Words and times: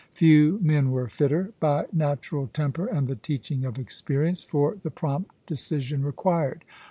Few 0.15 0.57
men 0.63 0.89
were 0.89 1.07
fitter, 1.07 1.51
by 1.59 1.85
natural 1.93 2.47
temper 2.47 2.87
and 2.87 3.07
the 3.07 3.15
teaching 3.15 3.65
of 3.65 3.77
experience, 3.77 4.43
for 4.43 4.77
the 4.81 4.89
prompt 4.89 5.29
decision 5.45 6.01
required. 6.03 6.63